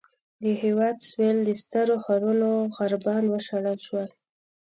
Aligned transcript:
د 0.43 0.45
هېواد 0.61 0.95
سوېل 1.09 1.37
له 1.45 1.53
سترو 1.63 1.95
ښارونو 2.03 2.49
عربان 2.81 3.23
وشړل 3.27 3.77
شول. 3.87 4.09